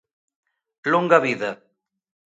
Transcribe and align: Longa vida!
Longa 0.91 1.19
vida! 1.27 1.51